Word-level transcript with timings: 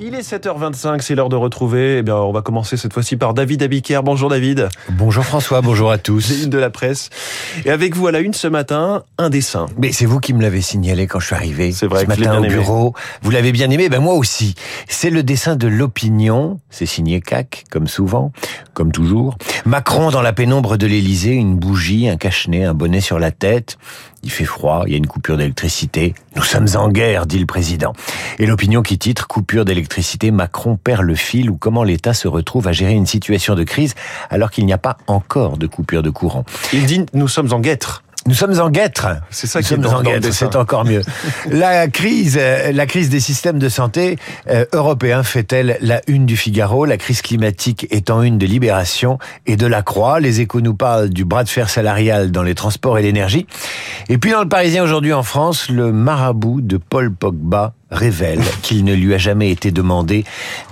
Il 0.00 0.14
est 0.14 0.20
7h25, 0.20 1.00
c'est 1.00 1.14
l'heure 1.14 1.28
de 1.28 1.36
retrouver. 1.36 1.98
Eh 1.98 2.02
bien, 2.02 2.16
on 2.16 2.32
va 2.32 2.42
commencer 2.42 2.76
cette 2.76 2.92
fois-ci 2.92 3.16
par 3.16 3.32
David 3.32 3.62
Abiker. 3.62 4.00
Bonjour 4.02 4.28
David. 4.28 4.68
Bonjour 4.90 5.24
François, 5.24 5.60
bonjour 5.60 5.90
à 5.90 5.98
tous. 5.98 6.42
Une 6.42 6.50
de 6.50 6.58
la 6.58 6.70
presse. 6.70 7.10
Et 7.64 7.70
avec 7.70 7.94
vous 7.94 8.06
à 8.06 8.12
la 8.12 8.20
une 8.20 8.34
ce 8.34 8.48
matin, 8.48 9.02
un 9.18 9.30
dessin. 9.30 9.66
Mais 9.78 9.92
c'est 9.92 10.06
vous 10.06 10.18
qui 10.18 10.34
me 10.34 10.42
l'avez 10.42 10.60
signalé 10.60 11.06
quand 11.06 11.20
je 11.20 11.26
suis 11.26 11.34
arrivé. 11.34 11.72
C'est 11.72 11.86
vrai 11.86 12.00
ce 12.00 12.04
que 12.04 12.08
matin 12.10 12.20
bien 12.22 12.34
au 12.34 12.44
aimé. 12.44 12.48
bureau. 12.48 12.94
Vous 13.22 13.30
l'avez 13.30 13.52
bien 13.52 13.70
aimé, 13.70 13.88
ben 13.88 14.00
moi 14.00 14.14
aussi. 14.14 14.54
C'est 14.88 15.10
le 15.10 15.22
dessin 15.22 15.56
de 15.56 15.68
l'opinion. 15.68 16.60
C'est 16.70 16.86
signé 16.86 17.20
CAC, 17.20 17.64
comme 17.70 17.86
souvent, 17.86 18.32
comme 18.74 18.92
toujours. 18.92 19.38
Macron 19.64 20.10
dans 20.10 20.20
la 20.20 20.32
pénombre 20.32 20.76
de 20.76 20.86
l'Élysée, 20.86 21.32
une 21.32 21.56
bougie, 21.56 22.08
un 22.08 22.16
cache-nez, 22.16 22.64
un 22.64 22.74
bonnet 22.74 23.00
sur 23.00 23.18
la 23.18 23.30
tête. 23.30 23.78
Il 24.22 24.30
fait 24.30 24.44
froid, 24.44 24.84
il 24.86 24.92
y 24.92 24.94
a 24.94 24.98
une 24.98 25.06
coupure 25.06 25.36
d'électricité. 25.36 26.14
Nous 26.36 26.42
sommes 26.42 26.68
en 26.76 26.88
guerre, 26.88 27.26
dit 27.26 27.38
le 27.38 27.46
président. 27.46 27.92
Et 28.38 28.46
l'opinion 28.46 28.82
qui 28.82 28.98
titre 28.98 29.26
Coupure 29.26 29.64
d'électricité, 29.64 30.30
Macron 30.30 30.76
perd 30.76 31.02
le 31.02 31.14
fil 31.14 31.50
ou 31.50 31.56
comment 31.56 31.84
l'État 31.84 32.14
se 32.14 32.28
retrouve 32.28 32.68
à 32.68 32.72
gérer 32.72 32.92
une 32.92 33.06
situation 33.06 33.54
de 33.54 33.64
crise 33.64 33.94
alors 34.30 34.50
qu'il 34.50 34.66
n'y 34.66 34.72
a 34.72 34.78
pas 34.78 34.98
encore 35.06 35.56
de 35.56 35.66
coupure 35.66 36.02
de 36.02 36.10
courant. 36.10 36.44
Il 36.72 36.86
dit 36.86 37.04
nous 37.12 37.28
sommes 37.28 37.52
en 37.52 37.60
guêtre. 37.60 38.03
Nous 38.26 38.34
sommes 38.34 38.58
en 38.58 38.70
guêtre. 38.70 39.06
C'est 39.30 39.46
ça 39.46 39.60
Nous 39.60 39.66
qui 39.66 39.74
est 39.74 39.86
en 39.86 40.02
guêtre, 40.02 40.32
c'est 40.32 40.56
encore 40.56 40.84
mieux. 40.84 41.02
La 41.50 41.88
crise, 41.88 42.38
euh, 42.40 42.72
la 42.72 42.86
crise 42.86 43.10
des 43.10 43.20
systèmes 43.20 43.58
de 43.58 43.68
santé 43.68 44.16
euh, 44.48 44.64
européens 44.72 45.22
fait-elle 45.22 45.76
la 45.82 46.00
une 46.06 46.24
du 46.24 46.36
Figaro? 46.36 46.86
La 46.86 46.96
crise 46.96 47.20
climatique 47.20 47.86
en 48.08 48.22
une 48.22 48.38
de 48.38 48.46
Libération 48.46 49.18
et 49.46 49.56
de 49.56 49.66
La 49.66 49.82
Croix. 49.82 50.20
Les 50.20 50.40
échos 50.40 50.60
nous 50.60 50.74
parlent 50.74 51.10
du 51.10 51.24
bras 51.24 51.44
de 51.44 51.48
fer 51.48 51.68
salarial 51.68 52.30
dans 52.30 52.42
les 52.42 52.54
transports 52.54 52.98
et 52.98 53.02
l'énergie. 53.02 53.46
Et 54.08 54.18
puis 54.18 54.30
dans 54.30 54.42
le 54.42 54.48
Parisien 54.48 54.82
aujourd'hui 54.82 55.12
en 55.12 55.22
France, 55.22 55.68
le 55.68 55.92
marabout 55.92 56.60
de 56.60 56.78
Paul 56.78 57.12
Pogba 57.12 57.74
révèle 57.94 58.40
qu'il 58.62 58.84
ne 58.84 58.94
lui 58.94 59.14
a 59.14 59.18
jamais 59.18 59.50
été 59.50 59.70
demandé 59.70 60.24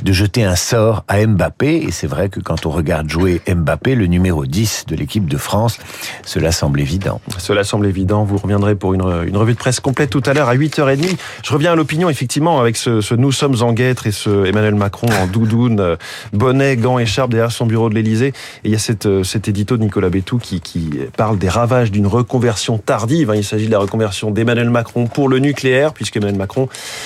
de 0.03 0.13
jeter 0.13 0.45
un 0.45 0.57
sort 0.57 1.05
à 1.09 1.25
Mbappé. 1.27 1.77
Et 1.77 1.91
c'est 1.91 2.07
vrai 2.07 2.29
que 2.29 2.41
quand 2.41 2.67
on 2.67 2.71
regarde 2.71 3.09
jouer 3.09 3.41
Mbappé, 3.49 3.95
le 3.95 4.07
numéro 4.07 4.45
10 4.47 4.85
de 4.89 4.97
l'équipe 4.97 5.27
de 5.29 5.37
France, 5.39 5.79
cela 6.25 6.53
semble 6.53 6.81
évident. 6.81 7.21
Cela 7.39 7.65
semble 7.65 7.87
évident. 7.87 8.25
Vous 8.25 8.37
reviendrez 8.37 8.75
pour 8.75 8.95
une, 8.95 9.03
une 9.27 9.37
revue 9.37 9.53
de 9.55 9.59
presse 9.59 9.81
complète 9.81 10.11
tout 10.11 10.23
à 10.27 10.35
l'heure 10.35 10.49
à 10.49 10.57
8h30. 10.57 11.17
Je 11.45 11.53
reviens 11.53 11.73
à 11.73 11.75
l'opinion, 11.77 12.11
effectivement, 12.11 12.61
avec 12.61 12.77
ce, 12.77 13.15
Nous 13.15 13.33
sommes 13.33 13.63
en 13.63 13.73
guêtre 13.73 14.07
et 14.07 14.13
ce 14.13 14.45
Emmanuel 14.45 14.75
Macron 14.75 15.07
en 15.21 15.27
doudoune, 15.27 15.81
euh, 15.81 15.97
bonnet, 16.33 16.77
gants, 16.77 16.99
écharpe 16.99 17.31
derrière 17.31 17.53
son 17.53 17.67
bureau 17.67 17.89
de 17.89 17.95
l'Élysée. 17.95 18.29
Et 18.65 18.69
il 18.69 18.73
y 18.73 18.75
a 18.75 18.79
cette, 18.79 19.07
euh, 19.07 19.23
cet 19.23 19.49
édito 19.49 19.77
de 19.77 19.83
Nicolas 19.83 20.11
Bétou 20.11 20.39
qui, 20.39 20.61
qui 20.61 20.91
parle 21.17 21.39
des 21.39 21.49
ravages 21.49 21.91
d'une 21.91 22.07
reconversion 22.07 22.79
tardive. 22.79 23.31
hein. 23.31 23.35
Il 23.37 23.45
s'agit 23.45 23.67
de 23.67 23.73
la 23.73 23.79
reconversion 23.79 24.31
d'Emmanuel 24.31 24.71
Macron 24.71 25.07
pour 25.07 25.29
le 25.29 25.39
nucléaire, 25.39 25.93
puisque 25.93 26.17
Emmanuel 26.17 26.39
Macron 26.39 26.69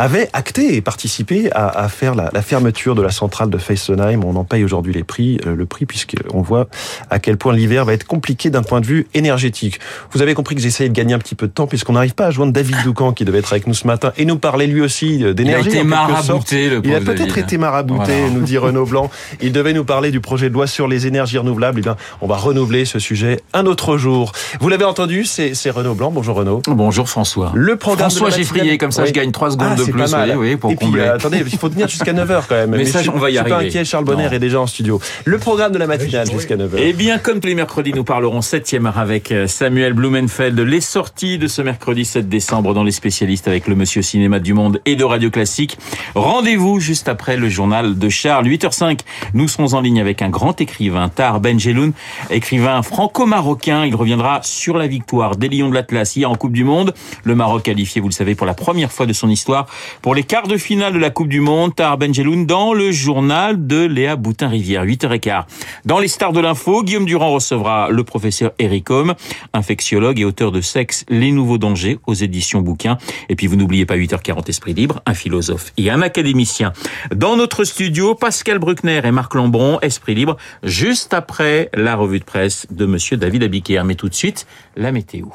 avait 0.00 0.30
acté 0.32 0.76
et 0.76 0.80
participé 0.80 1.52
à, 1.52 1.68
à 1.68 1.88
faire 1.88 2.14
la, 2.14 2.30
la 2.32 2.40
fermeture 2.42 2.94
de 2.94 3.02
la 3.02 3.10
centrale 3.10 3.50
de 3.50 3.58
Fessenheim. 3.58 4.24
On 4.24 4.34
en 4.36 4.44
paye 4.44 4.64
aujourd'hui 4.64 4.94
les 4.94 5.04
prix, 5.04 5.38
euh, 5.46 5.54
le 5.54 5.66
prix, 5.66 5.84
puisqu'on 5.84 6.40
voit 6.40 6.68
à 7.10 7.18
quel 7.18 7.36
point 7.36 7.52
l'hiver 7.54 7.84
va 7.84 7.92
être 7.92 8.06
compliqué 8.06 8.48
d'un 8.48 8.62
point 8.62 8.80
de 8.80 8.86
vue 8.86 9.06
énergétique. 9.12 9.78
Vous 10.12 10.22
avez 10.22 10.32
compris 10.34 10.54
que 10.54 10.62
j'essayais 10.62 10.88
de 10.88 10.94
gagner 10.94 11.12
un 11.12 11.18
petit 11.18 11.34
peu 11.34 11.46
de 11.46 11.52
temps, 11.52 11.66
puisqu'on 11.66 11.92
n'arrive 11.92 12.14
pas 12.14 12.26
à 12.26 12.30
joindre 12.30 12.52
David 12.52 12.76
Doucan, 12.84 13.12
qui 13.12 13.24
devait 13.26 13.40
être 13.40 13.52
avec 13.52 13.66
nous 13.66 13.74
ce 13.74 13.86
matin, 13.86 14.12
et 14.16 14.24
nous 14.24 14.38
parler 14.38 14.66
lui 14.66 14.80
aussi 14.80 15.16
euh, 15.16 15.18
Il 15.18 15.26
a 15.26 15.34
d'énergie. 15.34 15.68
été 15.68 15.84
marabouté, 15.84 16.70
le 16.70 16.80
Il 16.82 16.94
a 16.94 17.00
peut-être 17.00 17.36
été 17.36 17.58
marabouté, 17.58 18.12
Voilà. 18.20 18.30
nous 18.30 18.40
dit 18.40 18.56
Renaud 18.58 18.86
Blanc. 18.86 19.10
Il 19.42 19.52
devait 19.52 19.74
nous 19.74 19.84
parler 19.84 20.10
du 20.10 20.20
projet 20.20 20.48
de 20.48 20.54
loi 20.54 20.66
sur 20.66 20.88
les 20.88 21.06
énergies 21.06 21.36
renouvelables. 21.38 21.78
Eh 21.80 21.82
bien, 21.82 21.96
on 22.22 22.26
va 22.26 22.36
renouveler 22.36 22.86
ce 22.86 22.98
sujet 22.98 23.40
un 23.52 23.66
autre 23.66 23.98
jour. 23.98 24.32
Vous 24.60 24.68
l'avez 24.70 24.84
entendu, 24.86 25.24
c'est 25.26 25.52
Renaud 25.70 25.94
Blanc. 25.94 26.10
Bonjour 26.10 26.36
Renaud. 26.36 26.62
Bonjour 26.68 27.08
François. 27.08 27.52
Le 27.54 27.76
programme 27.76 28.10
François 28.10 28.30
Geffrier, 28.30 28.78
comme 28.78 28.92
ça 28.92 29.02
Oui. 29.02 29.08
je 29.08 29.12
gagne 29.12 29.30
3 29.32 29.50
secondes 29.50 29.68
Ah, 29.72 29.74
de 29.76 29.89
c'est 29.98 30.10
pas 30.12 30.26
mal. 30.26 30.36
oui, 30.38 30.56
pour 30.56 30.70
Et 30.72 30.76
puis, 30.76 30.88
euh, 30.96 31.14
attendez, 31.14 31.42
il 31.46 31.58
faut 31.58 31.68
tenir 31.68 31.88
jusqu'à 31.88 32.12
9h 32.12 32.46
quand 32.48 32.54
même. 32.54 32.70
Mais 32.70 32.84
ça, 32.84 32.98
je 32.98 33.04
suis- 33.04 33.10
on 33.14 33.18
va 33.18 33.30
y 33.30 33.34
je 33.34 33.38
suis 33.40 33.48
pas 33.48 33.54
arriver. 33.56 33.68
inquiet, 33.70 33.84
Charles 33.84 34.04
Bonner 34.04 34.24
Non. 34.24 34.30
est 34.30 34.38
déjà 34.38 34.60
en 34.60 34.66
studio. 34.66 35.00
Le 35.24 35.38
programme 35.38 35.72
de 35.72 35.78
la 35.78 35.86
matinale 35.86 36.30
jusqu'à 36.30 36.56
9h. 36.56 36.76
Eh 36.78 36.92
bien, 36.92 37.18
comme 37.18 37.40
tous 37.40 37.48
les 37.48 37.54
mercredis, 37.54 37.92
nous 37.92 38.04
parlerons 38.04 38.40
7e 38.40 38.86
art 38.86 38.98
avec 38.98 39.32
euh, 39.32 39.46
Samuel 39.46 39.92
Blumenfeld. 39.92 40.58
Les 40.60 40.80
sorties 40.80 41.38
de 41.38 41.46
ce 41.46 41.62
mercredi 41.62 42.04
7 42.04 42.28
décembre 42.28 42.74
dans 42.74 42.84
les 42.84 42.92
spécialistes 42.92 43.48
avec 43.48 43.66
le 43.68 43.74
Monsieur 43.74 44.02
Cinéma 44.02 44.38
du 44.38 44.54
Monde 44.54 44.80
et 44.86 44.96
de 44.96 45.04
Radio 45.04 45.30
Classique. 45.30 45.78
Rendez-vous 46.14 46.80
juste 46.80 47.08
après 47.08 47.36
le 47.36 47.48
journal 47.48 47.98
de 47.98 48.08
Charles. 48.08 48.46
8h05, 48.46 49.00
nous 49.34 49.48
serons 49.48 49.74
en 49.74 49.80
ligne 49.80 50.00
avec 50.00 50.22
un 50.22 50.28
grand 50.28 50.60
écrivain, 50.60 51.08
Tar 51.08 51.40
Benjeloun, 51.40 51.92
écrivain 52.30 52.82
franco-marocain. 52.82 53.84
Il 53.86 53.94
reviendra 53.94 54.40
sur 54.42 54.76
la 54.76 54.86
victoire 54.86 55.36
des 55.36 55.48
Lions 55.48 55.68
de 55.68 55.74
l'Atlas 55.74 56.16
hier 56.16 56.30
en 56.30 56.34
Coupe 56.36 56.52
du 56.52 56.64
Monde. 56.64 56.94
Le 57.24 57.34
Maroc 57.34 57.62
qualifié, 57.62 58.00
vous 58.00 58.08
le 58.08 58.12
savez, 58.12 58.34
pour 58.34 58.46
la 58.46 58.54
première 58.54 58.92
fois 58.92 59.06
de 59.06 59.12
son 59.12 59.28
histoire 59.28 59.66
pour 60.02 60.14
les 60.14 60.22
quarts 60.22 60.48
de 60.48 60.56
finale 60.56 60.92
de 60.92 60.98
la 60.98 61.10
Coupe 61.10 61.28
du 61.28 61.40
Monde. 61.40 61.74
Tar 61.74 61.98
Benjeloun 61.98 62.46
dans 62.46 62.72
le 62.72 62.92
journal 62.92 63.66
de 63.66 63.84
Léa 63.86 64.16
Boutin-Rivière, 64.16 64.84
8h15. 64.84 65.44
Dans 65.84 65.98
les 65.98 66.08
stars 66.08 66.32
de 66.32 66.40
l'info, 66.40 66.82
Guillaume 66.82 67.04
Durand 67.04 67.32
recevra 67.32 67.88
le 67.90 68.04
professeur 68.04 68.52
Eric 68.58 68.90
Homme, 68.90 69.14
infectiologue 69.52 70.20
et 70.20 70.24
auteur 70.24 70.52
de 70.52 70.60
Sexe, 70.60 71.04
les 71.08 71.32
nouveaux 71.32 71.58
dangers 71.58 71.98
aux 72.06 72.14
éditions 72.14 72.60
bouquins. 72.60 72.98
Et 73.28 73.36
puis 73.36 73.46
vous 73.46 73.56
n'oubliez 73.56 73.86
pas 73.86 73.96
8h40 73.96 74.48
Esprit 74.48 74.74
libre, 74.74 75.02
un 75.06 75.14
philosophe 75.14 75.72
et 75.76 75.90
un 75.90 76.02
académicien. 76.02 76.72
Dans 77.14 77.36
notre 77.36 77.64
studio, 77.64 78.14
Pascal 78.14 78.58
Bruckner 78.58 79.00
et 79.04 79.10
Marc 79.10 79.34
Lambron, 79.34 79.78
Esprit 79.80 80.14
libre, 80.14 80.36
juste 80.62 81.14
après 81.14 81.70
la 81.74 81.96
revue 81.96 82.20
de 82.20 82.24
presse 82.24 82.66
de 82.70 82.86
monsieur 82.86 83.16
David 83.16 83.42
Abiquière. 83.42 83.84
Mais 83.84 83.94
tout 83.94 84.08
de 84.08 84.14
suite, 84.14 84.46
la 84.76 84.92
météo. 84.92 85.26